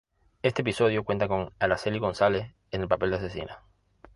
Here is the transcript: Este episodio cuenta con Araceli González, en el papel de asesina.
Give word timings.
Este 0.41 0.63
episodio 0.63 1.03
cuenta 1.03 1.27
con 1.27 1.53
Araceli 1.59 1.99
González, 1.99 2.55
en 2.71 2.81
el 2.81 2.87
papel 2.87 3.11
de 3.11 3.17
asesina. 3.17 3.59